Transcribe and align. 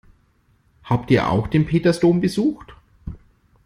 Habt 0.83 1.11
ihr 1.11 1.29
auch 1.29 1.45
den 1.47 1.67
Petersdom 1.67 2.21
besucht? 2.21 2.73